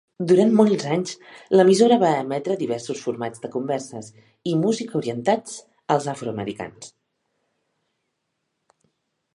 [0.29, 1.11] Durant molts anys,
[1.59, 4.09] l'emissora va emetre diversos formats de converses
[4.53, 5.61] i música orientats
[5.97, 6.91] als afroamericans.